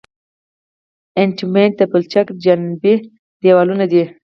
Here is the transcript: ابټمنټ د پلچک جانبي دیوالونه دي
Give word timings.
ابټمنټ 1.23 1.73
د 1.77 1.81
پلچک 1.91 2.27
جانبي 2.43 2.93
دیوالونه 3.41 3.85
دي 3.91 4.03